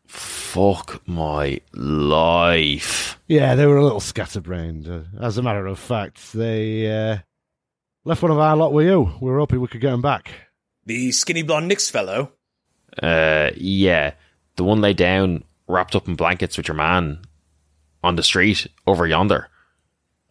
Fuck 0.07 1.07
my 1.07 1.61
life. 1.73 3.19
Yeah, 3.27 3.53
they 3.53 3.67
were 3.67 3.77
a 3.77 3.83
little 3.83 3.99
scatterbrained. 3.99 4.89
Uh, 4.89 5.01
as 5.21 5.37
a 5.37 5.43
matter 5.43 5.67
of 5.67 5.77
fact, 5.77 6.33
they 6.33 6.87
uh, 6.91 7.17
left 8.05 8.23
one 8.23 8.31
of 8.31 8.39
our 8.39 8.55
lot 8.55 8.73
with 8.73 8.87
you. 8.87 9.11
We 9.21 9.29
were 9.29 9.39
hoping 9.39 9.61
we 9.61 9.67
could 9.67 9.81
get 9.81 9.91
them 9.91 10.01
back. 10.01 10.31
The 10.85 11.11
skinny 11.11 11.43
blonde 11.43 11.67
Nix 11.67 11.89
fellow. 11.89 12.31
Uh, 13.01 13.51
yeah. 13.55 14.13
The 14.55 14.63
one 14.63 14.81
lay 14.81 14.93
down, 14.93 15.43
wrapped 15.67 15.95
up 15.95 16.07
in 16.07 16.15
blankets 16.15 16.57
with 16.57 16.67
your 16.67 16.75
man 16.75 17.19
on 18.03 18.15
the 18.15 18.23
street 18.23 18.67
over 18.85 19.07
yonder. 19.07 19.49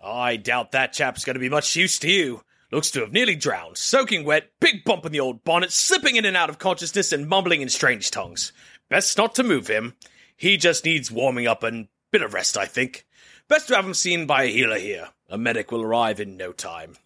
I 0.02 0.36
doubt 0.36 0.72
that 0.72 0.92
chap's 0.92 1.24
going 1.24 1.34
to 1.34 1.40
be 1.40 1.48
much 1.48 1.76
use 1.76 1.98
to 2.00 2.10
you. 2.10 2.42
Looks 2.70 2.90
to 2.92 3.00
have 3.00 3.12
nearly 3.12 3.34
drowned, 3.34 3.76
soaking 3.76 4.24
wet, 4.24 4.50
big 4.58 4.84
bump 4.84 5.04
in 5.04 5.12
the 5.12 5.20
old 5.20 5.44
bonnet, 5.44 5.72
slipping 5.72 6.16
in 6.16 6.24
and 6.24 6.36
out 6.36 6.48
of 6.48 6.58
consciousness 6.58 7.12
and 7.12 7.28
mumbling 7.28 7.60
in 7.60 7.68
strange 7.68 8.10
tongues. 8.10 8.52
Best 8.88 9.18
not 9.18 9.34
to 9.34 9.42
move 9.42 9.68
him. 9.68 9.94
He 10.36 10.56
just 10.56 10.84
needs 10.84 11.10
warming 11.10 11.46
up 11.46 11.62
and 11.62 11.88
bit 12.10 12.22
of 12.22 12.32
rest, 12.34 12.56
I 12.56 12.64
think. 12.64 13.06
Best 13.46 13.68
to 13.68 13.76
have 13.76 13.84
him 13.84 13.94
seen 13.94 14.26
by 14.26 14.44
a 14.44 14.50
healer 14.52 14.78
here. 14.78 15.08
A 15.28 15.36
medic 15.36 15.70
will 15.70 15.82
arrive 15.82 16.18
in 16.20 16.36
no 16.36 16.52
time. 16.52 16.96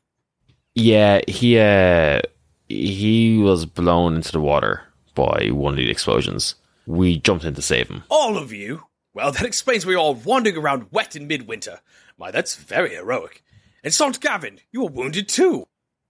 Yeah, 0.75 1.21
he 1.27 1.59
uh 1.59 2.23
he 2.69 3.39
was 3.39 3.67
blown 3.67 4.15
into 4.15 4.33
the 4.33 4.41
water 4.41 4.83
by 5.15 5.49
one 5.51 5.75
of 5.75 5.79
the 5.79 5.91
explosions. 5.91 6.55
We 6.87 7.19
jumped 7.19 7.45
in 7.45 7.55
to 7.55 7.63
save 7.63 7.89
him. 7.89 8.05
All 8.09 8.37
of 8.37 8.53
you? 8.53 8.85
Well, 9.15 9.33
that 9.33 9.47
explains 9.47 9.85
why 9.85 9.93
you're 9.93 10.01
all 10.01 10.15
wandering 10.15 10.57
around 10.57 10.93
wet 10.93 11.17
in 11.17 11.27
midwinter. 11.27 11.81
My, 12.19 12.31
that's 12.31 12.55
very 12.55 12.95
heroic. 12.95 13.43
And 13.83 13.93
Sant 13.93 14.21
Gavin, 14.21 14.61
you 14.73 14.83
were 14.83 14.91
wounded 14.91 15.29
too. 15.29 15.67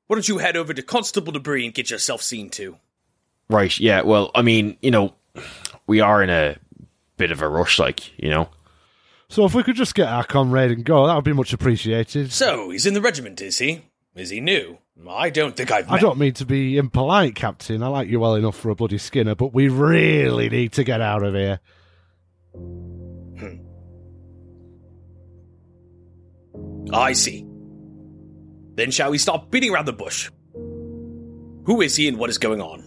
Why 0.06 0.16
don't 0.16 0.28
you 0.28 0.38
head 0.38 0.56
over 0.56 0.72
to 0.72 0.82
Constable 0.82 1.32
Debris 1.32 1.64
and 1.64 1.74
get 1.74 1.90
yourself 1.90 2.22
seen 2.22 2.50
to? 2.50 2.78
Right, 3.48 3.78
yeah, 3.78 4.02
well, 4.02 4.30
I 4.34 4.42
mean, 4.42 4.76
you 4.82 4.90
know, 4.90 5.14
we 5.86 6.00
are 6.00 6.22
in 6.22 6.30
a 6.30 6.56
bit 7.16 7.30
of 7.30 7.42
a 7.42 7.48
rush, 7.48 7.78
like, 7.78 8.18
you 8.18 8.30
know. 8.30 8.48
So 9.28 9.44
if 9.44 9.54
we 9.54 9.62
could 9.62 9.76
just 9.76 9.94
get 9.94 10.08
our 10.08 10.24
comrade 10.24 10.70
and 10.70 10.84
go, 10.84 11.06
that 11.06 11.14
would 11.14 11.24
be 11.24 11.32
much 11.32 11.52
appreciated. 11.52 12.32
So, 12.32 12.70
he's 12.70 12.86
in 12.86 12.94
the 12.94 13.00
regiment, 13.00 13.40
is 13.40 13.58
he? 13.58 13.82
Is 14.16 14.30
he 14.30 14.40
new? 14.40 14.78
I 15.08 15.28
don't 15.28 15.54
think 15.54 15.70
I've 15.70 15.88
I 15.90 15.96
met 15.96 16.00
don't 16.00 16.18
mean 16.18 16.32
to 16.34 16.46
be 16.46 16.78
impolite, 16.78 17.34
Captain. 17.34 17.82
I 17.82 17.88
like 17.88 18.08
you 18.08 18.18
well 18.18 18.34
enough 18.34 18.56
for 18.56 18.70
a 18.70 18.74
bloody 18.74 18.96
Skinner, 18.96 19.34
but 19.34 19.52
we 19.52 19.68
really 19.68 20.48
need 20.48 20.72
to 20.72 20.84
get 20.84 21.02
out 21.02 21.22
of 21.22 21.34
here. 21.34 21.60
I 26.92 27.12
see. 27.12 27.46
Then 28.74 28.90
shall 28.90 29.10
we 29.10 29.18
stop 29.18 29.50
beating 29.50 29.70
around 29.72 29.84
the 29.84 29.92
bush? 29.92 30.30
Who 30.54 31.82
is 31.82 31.94
he 31.96 32.08
and 32.08 32.16
what 32.16 32.30
is 32.30 32.38
going 32.38 32.62
on? 32.62 32.84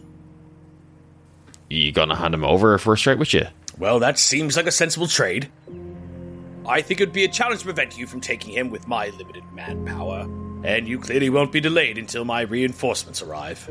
You 1.69 1.91
gonna 1.91 2.15
hand 2.15 2.33
him 2.33 2.43
over 2.43 2.73
if 2.73 2.87
we're 2.87 2.95
straight 2.95 3.19
with 3.19 3.35
you? 3.35 3.45
Well, 3.77 3.99
that 3.99 4.17
seems 4.17 4.57
like 4.57 4.65
a 4.65 4.71
sensible 4.71 5.07
trade. 5.07 5.51
I 6.65 6.81
think 6.81 6.99
it 6.99 7.05
would 7.05 7.13
be 7.13 7.23
a 7.23 7.29
challenge 7.29 7.61
to 7.61 7.65
prevent 7.65 7.97
you 7.97 8.05
from 8.05 8.21
taking 8.21 8.53
him 8.53 8.69
with 8.69 8.87
my 8.87 9.07
limited 9.09 9.43
manpower, 9.53 10.21
and 10.63 10.87
you 10.87 10.99
clearly 10.99 11.29
won't 11.29 11.51
be 11.51 11.59
delayed 11.59 11.97
until 11.97 12.25
my 12.25 12.41
reinforcements 12.41 13.21
arrive. 13.21 13.67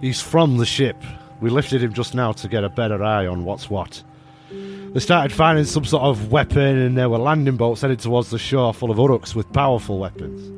He's 0.00 0.20
from 0.20 0.58
the 0.58 0.66
ship. 0.66 0.96
We 1.40 1.48
lifted 1.48 1.82
him 1.82 1.92
just 1.92 2.14
now 2.14 2.32
to 2.32 2.48
get 2.48 2.64
a 2.64 2.68
better 2.68 3.02
eye 3.02 3.26
on 3.26 3.44
what's 3.44 3.70
what. 3.70 4.02
They 4.50 5.00
started 5.00 5.32
finding 5.32 5.64
some 5.64 5.84
sort 5.84 6.02
of 6.02 6.30
weapon, 6.30 6.76
and 6.76 6.98
there 6.98 7.08
were 7.08 7.18
landing 7.18 7.56
boats 7.56 7.80
headed 7.80 8.00
towards 8.00 8.30
the 8.30 8.38
shore 8.38 8.74
full 8.74 8.90
of 8.90 8.98
Uruks 8.98 9.34
with 9.34 9.50
powerful 9.52 9.98
weapons. 9.98 10.50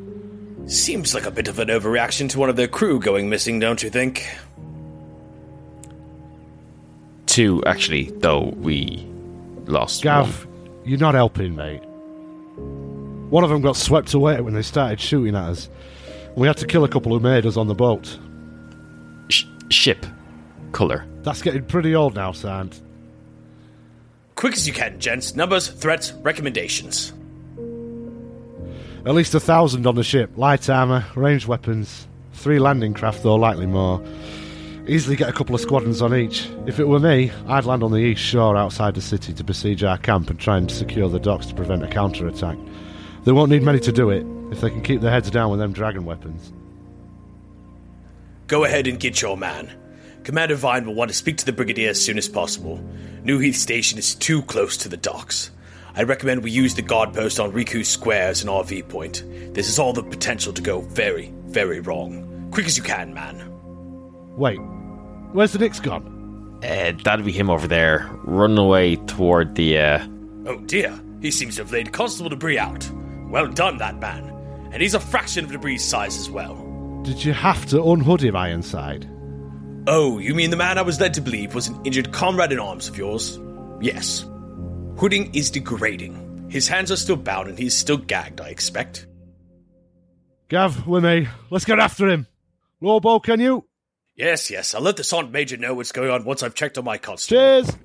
Seems 0.66 1.14
like 1.14 1.26
a 1.26 1.30
bit 1.30 1.46
of 1.46 1.58
an 1.58 1.68
overreaction 1.68 2.28
to 2.30 2.38
one 2.38 2.48
of 2.48 2.56
their 2.56 2.66
crew 2.66 2.98
going 2.98 3.28
missing, 3.28 3.60
don't 3.60 3.82
you 3.82 3.90
think? 3.90 4.26
Two, 7.26 7.62
actually, 7.66 8.10
though 8.16 8.54
we 8.56 9.06
lost. 9.66 10.02
Gav, 10.02 10.46
you're 10.84 10.98
not 10.98 11.14
helping, 11.14 11.54
mate. 11.56 11.82
One 13.30 13.42
of 13.44 13.50
them 13.50 13.62
got 13.62 13.76
swept 13.76 14.14
away 14.14 14.40
when 14.40 14.54
they 14.54 14.62
started 14.62 15.00
shooting 15.00 15.34
at 15.34 15.44
us. 15.44 15.68
We 16.36 16.46
had 16.46 16.56
to 16.58 16.66
kill 16.66 16.84
a 16.84 16.88
couple 16.88 17.12
who 17.12 17.20
made 17.20 17.46
us 17.46 17.56
on 17.56 17.68
the 17.68 17.74
boat. 17.74 18.18
Sh- 19.28 19.44
ship 19.70 20.04
color. 20.72 21.06
That's 21.22 21.42
getting 21.42 21.64
pretty 21.64 21.94
old 21.94 22.14
now, 22.14 22.32
Sand. 22.32 22.80
Quick 24.34 24.54
as 24.54 24.66
you 24.66 24.72
can, 24.72 24.98
gents. 24.98 25.34
Numbers, 25.36 25.68
threats, 25.68 26.12
recommendations. 26.12 27.12
At 29.06 29.14
least 29.14 29.34
a 29.34 29.40
thousand 29.40 29.86
on 29.86 29.94
the 29.94 30.02
ship. 30.02 30.30
Light 30.36 30.68
armour, 30.68 31.04
ranged 31.14 31.46
weapons, 31.46 32.08
three 32.32 32.58
landing 32.58 32.94
craft, 32.94 33.22
though 33.22 33.36
likely 33.36 33.66
more. 33.66 34.02
Easily 34.86 35.16
get 35.16 35.30
a 35.30 35.32
couple 35.32 35.54
of 35.54 35.62
squadrons 35.62 36.02
on 36.02 36.14
each. 36.14 36.46
If 36.66 36.78
it 36.78 36.86
were 36.86 37.00
me, 37.00 37.32
I'd 37.46 37.64
land 37.64 37.82
on 37.82 37.90
the 37.90 37.98
east 37.98 38.20
shore 38.20 38.54
outside 38.54 38.94
the 38.94 39.00
city 39.00 39.32
to 39.32 39.42
besiege 39.42 39.82
our 39.82 39.96
camp 39.96 40.28
and 40.28 40.38
try 40.38 40.58
and 40.58 40.70
secure 40.70 41.08
the 41.08 41.18
docks 41.18 41.46
to 41.46 41.54
prevent 41.54 41.82
a 41.82 41.88
counter-attack. 41.88 42.58
They 43.24 43.32
won't 43.32 43.50
need 43.50 43.62
many 43.62 43.80
to 43.80 43.92
do 43.92 44.10
it, 44.10 44.26
if 44.50 44.60
they 44.60 44.68
can 44.68 44.82
keep 44.82 45.00
their 45.00 45.10
heads 45.10 45.30
down 45.30 45.50
with 45.50 45.58
them 45.58 45.72
dragon 45.72 46.04
weapons. 46.04 46.52
Go 48.46 48.64
ahead 48.64 48.86
and 48.86 49.00
get 49.00 49.22
your 49.22 49.38
man. 49.38 49.72
Commander 50.22 50.54
Vine 50.54 50.84
will 50.84 50.94
want 50.94 51.10
to 51.10 51.16
speak 51.16 51.38
to 51.38 51.46
the 51.46 51.52
Brigadier 51.52 51.88
as 51.88 52.04
soon 52.04 52.18
as 52.18 52.28
possible. 52.28 52.78
New 53.22 53.38
Heath 53.38 53.56
Station 53.56 53.98
is 53.98 54.14
too 54.14 54.42
close 54.42 54.76
to 54.78 54.90
the 54.90 54.98
docks. 54.98 55.50
I 55.96 56.02
recommend 56.02 56.42
we 56.42 56.50
use 56.50 56.74
the 56.74 56.82
guard 56.82 57.14
post 57.14 57.40
on 57.40 57.52
Riku 57.52 57.86
Square 57.86 58.28
as 58.28 58.42
an 58.42 58.50
RV 58.50 58.90
point. 58.90 59.24
This 59.54 59.66
has 59.66 59.78
all 59.78 59.94
the 59.94 60.02
potential 60.02 60.52
to 60.52 60.60
go 60.60 60.82
very, 60.82 61.32
very 61.46 61.80
wrong. 61.80 62.50
Quick 62.50 62.66
as 62.66 62.76
you 62.76 62.82
can, 62.82 63.14
man. 63.14 63.50
Wait, 64.36 64.58
where's 65.34 65.52
the 65.52 65.58
Nix 65.58 65.78
gone? 65.80 66.58
Uh, 66.64 66.92
that'd 67.04 67.24
be 67.26 67.32
him 67.32 67.50
over 67.50 67.68
there, 67.68 68.08
running 68.24 68.56
away 68.58 68.96
toward 68.96 69.54
the. 69.54 69.78
Uh, 69.78 70.06
Oh 70.46 70.58
dear, 70.60 70.98
he 71.22 71.30
seems 71.30 71.56
to 71.56 71.62
have 71.62 71.72
laid 71.72 71.92
Constable 71.92 72.30
Debris 72.30 72.58
out. 72.58 72.90
Well 73.28 73.48
done, 73.48 73.78
that 73.78 73.98
man. 73.98 74.30
And 74.72 74.82
he's 74.82 74.94
a 74.94 75.00
fraction 75.00 75.44
of 75.44 75.52
Debris' 75.52 75.78
size 75.78 76.18
as 76.18 76.30
well. 76.30 76.54
Did 77.02 77.24
you 77.24 77.32
have 77.32 77.64
to 77.66 77.82
unhood 77.82 78.20
him, 78.22 78.36
Ironside? 78.36 79.08
Oh, 79.86 80.18
you 80.18 80.34
mean 80.34 80.50
the 80.50 80.56
man 80.56 80.78
I 80.78 80.82
was 80.82 81.00
led 81.00 81.14
to 81.14 81.20
believe 81.20 81.54
was 81.54 81.68
an 81.68 81.80
injured 81.84 82.12
comrade 82.12 82.52
in 82.52 82.58
arms 82.58 82.88
of 82.88 82.96
yours? 82.96 83.38
Yes. 83.80 84.24
Hooding 84.98 85.34
is 85.34 85.50
degrading. 85.50 86.48
His 86.50 86.68
hands 86.68 86.90
are 86.90 86.96
still 86.96 87.16
bound 87.16 87.48
and 87.48 87.58
he's 87.58 87.76
still 87.76 87.96
gagged, 87.98 88.40
I 88.40 88.48
expect. 88.48 89.06
Gav, 90.48 90.86
with 90.86 91.04
me. 91.04 91.28
Let's 91.50 91.64
get 91.64 91.78
after 91.78 92.08
him. 92.08 92.26
Luobo, 92.82 93.22
can 93.22 93.40
you? 93.40 93.66
Yes, 94.16 94.48
yes, 94.48 94.74
I'll 94.74 94.80
let 94.80 94.96
the 94.96 95.02
Sergeant 95.02 95.32
Major 95.32 95.56
know 95.56 95.74
what's 95.74 95.90
going 95.90 96.08
on 96.08 96.24
once 96.24 96.44
I've 96.44 96.54
checked 96.54 96.78
on 96.78 96.84
my 96.84 96.98
constable. 96.98 97.40
Cheers! 97.40 97.76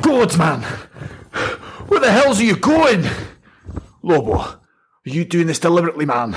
Gods, 0.00 0.36
man! 0.36 0.62
Where 1.86 2.00
the 2.00 2.10
hell's 2.10 2.40
are 2.40 2.44
you 2.44 2.56
going? 2.56 3.04
Luobo, 4.02 4.38
are 4.38 4.60
you 5.04 5.24
doing 5.24 5.46
this 5.46 5.60
deliberately, 5.60 6.06
man? 6.06 6.36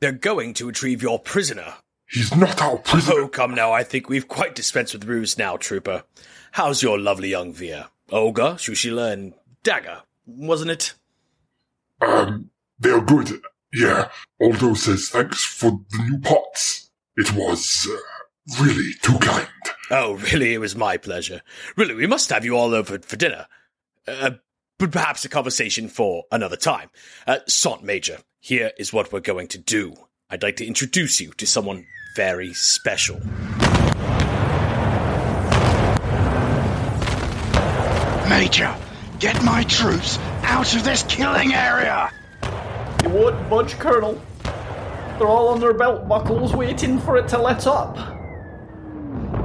They're 0.00 0.12
going 0.12 0.54
to 0.54 0.66
retrieve 0.66 1.02
your 1.02 1.18
prisoner. 1.18 1.74
He's 2.08 2.34
not 2.34 2.62
our 2.62 2.78
prisoner. 2.78 3.20
Oh, 3.20 3.28
come 3.28 3.54
now, 3.54 3.72
I 3.72 3.82
think 3.82 4.08
we've 4.08 4.26
quite 4.26 4.54
dispensed 4.54 4.94
with 4.94 5.04
ruse 5.04 5.36
now, 5.36 5.58
trooper. 5.58 6.04
How's 6.52 6.82
your 6.82 6.98
lovely 6.98 7.28
young 7.28 7.52
Veer? 7.52 7.88
Olga, 8.10 8.54
Shushila, 8.54 9.12
and 9.12 9.34
Dagger, 9.62 10.00
wasn't 10.24 10.70
it? 10.70 10.94
Um, 12.00 12.48
they're 12.78 13.00
good. 13.00 13.40
Yeah. 13.72 14.08
Aldo 14.40 14.74
says 14.74 15.08
thanks 15.08 15.44
for 15.44 15.80
the 15.90 15.98
new 16.04 16.18
pots. 16.18 16.90
It 17.16 17.32
was 17.34 17.88
uh, 17.90 18.62
really 18.62 18.92
too 19.02 19.18
kind. 19.18 19.48
Oh, 19.90 20.14
really, 20.14 20.54
it 20.54 20.58
was 20.58 20.76
my 20.76 20.96
pleasure. 20.96 21.42
Really, 21.76 21.94
we 21.94 22.06
must 22.06 22.30
have 22.30 22.44
you 22.44 22.56
all 22.56 22.74
over 22.74 22.98
for 22.98 23.16
dinner. 23.16 23.46
Uh, 24.06 24.32
but 24.78 24.92
perhaps 24.92 25.24
a 25.24 25.28
conversation 25.28 25.88
for 25.88 26.24
another 26.30 26.56
time. 26.56 26.90
Uh, 27.26 27.38
Sant 27.46 27.82
Major, 27.82 28.18
here 28.40 28.70
is 28.78 28.92
what 28.92 29.12
we're 29.12 29.20
going 29.20 29.48
to 29.48 29.58
do. 29.58 29.94
I'd 30.30 30.42
like 30.42 30.56
to 30.56 30.66
introduce 30.66 31.20
you 31.20 31.32
to 31.32 31.46
someone 31.46 31.86
very 32.14 32.54
special. 32.54 33.18
Major, 38.28 38.74
get 39.18 39.42
my 39.42 39.64
troops 39.68 40.18
out 40.42 40.74
of 40.76 40.84
this 40.84 41.02
killing 41.04 41.54
area! 41.54 42.12
Won't 43.08 43.48
budge, 43.48 43.78
Colonel. 43.78 44.20
They're 45.18 45.26
all 45.26 45.48
on 45.48 45.60
their 45.60 45.72
belt 45.72 46.08
buckles 46.08 46.54
waiting 46.54 47.00
for 47.00 47.16
it 47.16 47.28
to 47.28 47.38
let 47.38 47.66
up. 47.66 47.96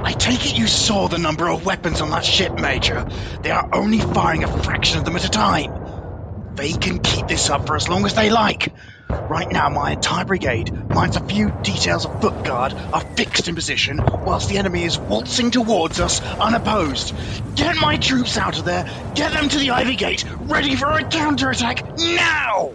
I 0.04 0.12
take 0.12 0.44
it 0.44 0.58
you 0.58 0.66
saw 0.66 1.08
the 1.08 1.18
number 1.18 1.48
of 1.48 1.64
weapons 1.64 2.02
on 2.02 2.10
that 2.10 2.26
ship, 2.26 2.60
Major. 2.60 3.08
They 3.42 3.50
are 3.50 3.68
only 3.72 4.00
firing 4.00 4.44
a 4.44 4.62
fraction 4.62 4.98
of 4.98 5.06
them 5.06 5.16
at 5.16 5.24
a 5.24 5.30
time. 5.30 6.54
They 6.54 6.72
can 6.72 6.98
keep 7.00 7.26
this 7.26 7.48
up 7.48 7.66
for 7.66 7.74
as 7.74 7.88
long 7.88 8.04
as 8.04 8.14
they 8.14 8.30
like. 8.30 8.72
Right 9.08 9.50
now, 9.50 9.70
my 9.70 9.92
entire 9.92 10.26
brigade, 10.26 10.70
minus 10.90 11.16
a 11.16 11.24
few 11.24 11.50
details 11.62 12.04
of 12.04 12.20
foot 12.20 12.44
guard, 12.44 12.74
are 12.74 13.00
fixed 13.00 13.48
in 13.48 13.54
position 13.54 13.98
whilst 14.04 14.50
the 14.50 14.58
enemy 14.58 14.84
is 14.84 14.98
waltzing 14.98 15.50
towards 15.50 16.00
us 16.00 16.20
unopposed. 16.20 17.14
Get 17.56 17.76
my 17.76 17.96
troops 17.96 18.36
out 18.36 18.58
of 18.58 18.66
there, 18.66 18.84
get 19.14 19.32
them 19.32 19.48
to 19.48 19.58
the 19.58 19.70
Ivy 19.70 19.96
Gate, 19.96 20.24
ready 20.42 20.76
for 20.76 20.90
a 20.90 21.02
counterattack 21.02 21.98
now! 21.98 22.72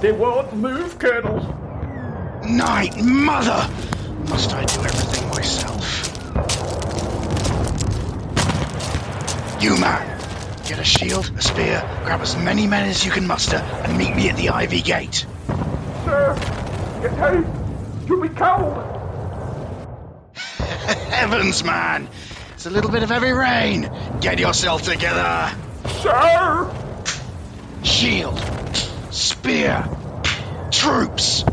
They 0.00 0.12
won't 0.12 0.56
move, 0.56 0.98
Colonel. 0.98 1.36
Night, 2.48 2.96
mother! 3.02 3.68
Must 4.30 4.54
I 4.54 4.64
do 4.64 4.80
everything 4.80 5.28
myself? 5.28 6.06
You 9.62 9.76
man, 9.78 10.18
get 10.66 10.78
a 10.78 10.84
shield, 10.84 11.30
a 11.36 11.42
spear, 11.42 11.80
grab 12.04 12.22
as 12.22 12.34
many 12.34 12.66
men 12.66 12.88
as 12.88 13.04
you 13.04 13.10
can 13.10 13.26
muster, 13.26 13.58
and 13.58 13.98
meet 13.98 14.16
me 14.16 14.30
at 14.30 14.38
the 14.38 14.48
Ivy 14.48 14.80
Gate. 14.80 15.26
Sir, 16.06 16.34
get 17.02 17.12
out. 17.18 17.44
You'll 18.08 18.22
be 18.22 18.30
cold. 18.30 18.82
Heavens, 21.10 21.62
man! 21.62 22.08
It's 22.54 22.64
a 22.64 22.70
little 22.70 22.90
bit 22.90 23.02
of 23.02 23.10
heavy 23.10 23.32
rain. 23.32 23.90
Get 24.22 24.38
yourself 24.38 24.80
together. 24.80 25.54
Sir! 26.00 26.74
Shield, 27.82 28.38
spear, 29.10 29.88
troops, 30.70 31.44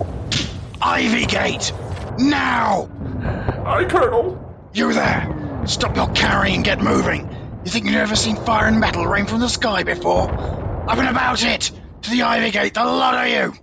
Ivy 0.82 1.26
Gate, 1.26 1.74
now! 2.20 2.90
Aye, 3.66 3.86
Colonel. 3.86 4.70
You 4.74 4.94
there! 4.94 5.64
Stop 5.66 5.96
your 5.96 6.10
carrying 6.10 6.56
and 6.56 6.66
get 6.66 6.80
moving! 6.82 7.30
You 7.66 7.72
think 7.72 7.86
you've 7.86 7.96
never 7.96 8.16
seen 8.16 8.36
fire 8.36 8.68
and 8.68 8.80
metal 8.80 9.06
rain 9.06 9.26
from 9.26 9.40
the 9.40 9.50
sky 9.50 9.84
before? 9.84 10.30
Up 10.30 10.98
and 10.98 11.10
about 11.10 11.44
it! 11.44 11.72
To 12.04 12.10
the 12.10 12.24
Ivy 12.24 12.52
Gate, 12.52 12.74
the 12.76 12.86
lot 12.86 13.26
of 13.26 13.32
you! 13.32 13.54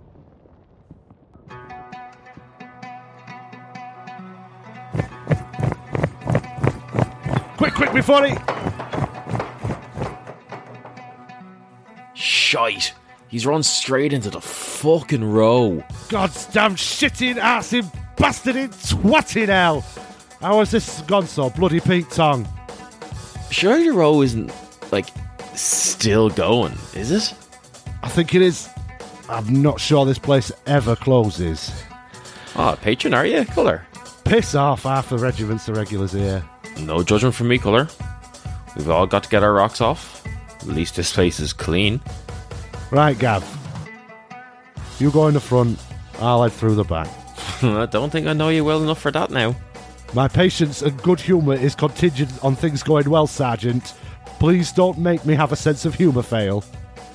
Quick, 7.57 7.73
quick, 7.73 7.93
before 7.93 8.25
he. 8.25 8.35
Shite. 12.13 12.93
He's 13.35 13.45
run 13.45 13.63
straight 13.63 14.13
into 14.13 14.29
the 14.29 14.39
fucking 14.39 15.21
row. 15.21 15.83
God's 16.07 16.45
damn 16.45 16.75
shitting, 16.75 17.35
assing, 17.35 17.93
bastarding, 18.15 18.69
twatting 18.69 19.47
hell! 19.47 19.81
How 20.39 20.59
has 20.59 20.71
this 20.71 21.01
gone 21.01 21.27
so, 21.27 21.49
bloody 21.49 21.81
Pete 21.81 22.09
Tong? 22.09 22.47
Sure, 23.51 23.77
the 23.77 23.89
row 23.89 24.21
isn't, 24.21 24.53
like, 24.93 25.07
still 25.53 26.29
going, 26.29 26.71
is 26.93 27.11
it? 27.11 27.33
I 28.03 28.07
think 28.07 28.33
it 28.33 28.41
is. 28.41 28.69
I'm 29.27 29.61
not 29.61 29.81
sure 29.81 30.05
this 30.05 30.17
place 30.17 30.49
ever 30.65 30.95
closes. 30.95 31.73
Ah, 32.55 32.77
patron, 32.81 33.13
are 33.13 33.25
you, 33.25 33.43
Colour? 33.43 33.85
Piss 34.23 34.55
off 34.55 34.83
half 34.83 35.09
the 35.09 35.17
regiments 35.17 35.65
the 35.65 35.73
regulars 35.73 36.13
here. 36.13 36.41
No 36.79 37.03
judgment 37.03 37.35
from 37.35 37.49
me, 37.49 37.57
Colour. 37.57 37.89
We've 38.77 38.89
all 38.89 39.05
got 39.05 39.23
to 39.23 39.29
get 39.29 39.43
our 39.43 39.51
rocks 39.51 39.81
off. 39.81 40.25
At 40.61 40.67
least 40.67 40.95
this 40.95 41.11
place 41.11 41.41
is 41.41 41.51
clean. 41.51 41.99
Right, 42.91 43.17
Gav. 43.17 43.43
You 44.99 45.11
go 45.11 45.27
in 45.27 45.33
the 45.33 45.39
front, 45.39 45.79
I'll 46.19 46.43
head 46.43 46.53
through 46.53 46.75
the 46.75 46.83
back. 46.83 47.07
I 47.61 47.85
don't 47.85 48.09
think 48.09 48.27
I 48.27 48.33
know 48.33 48.49
you 48.49 48.63
well 48.63 48.81
enough 48.81 49.01
for 49.01 49.11
that 49.11 49.29
now. 49.31 49.55
My 50.13 50.27
patience 50.27 50.81
and 50.81 51.01
good 51.03 51.19
humour 51.19 51.55
is 51.55 51.75
contingent 51.75 52.31
on 52.43 52.55
things 52.55 52.83
going 52.83 53.09
well, 53.09 53.27
Sergeant. 53.27 53.93
Please 54.39 54.71
don't 54.71 54.97
make 54.97 55.25
me 55.25 55.33
have 55.35 55.51
a 55.51 55.55
sense 55.55 55.83
of 55.85 55.95
humour 55.95 56.21
fail. 56.21 56.63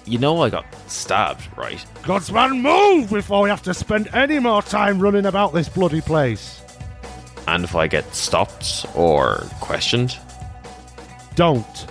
You 0.05 0.19
know 0.19 0.43
I 0.43 0.51
got 0.51 0.67
stabbed, 0.89 1.47
right? 1.57 1.85
Godsman, 2.03 2.61
move 2.61 3.11
before 3.11 3.43
we 3.43 3.51
have 3.51 3.63
to 3.63 3.75
spend 3.75 4.09
any 4.13 4.39
more 4.39 4.63
time 4.63 4.99
running 4.99 5.27
about 5.27 5.53
this 5.55 5.69
bloody 5.69 6.01
place. 6.01 6.63
And 7.47 7.65
if 7.65 7.75
I 7.75 7.87
get 7.87 8.15
stopped 8.15 8.87
or 8.95 9.47
questioned, 9.61 10.19
Don't. 11.37 11.87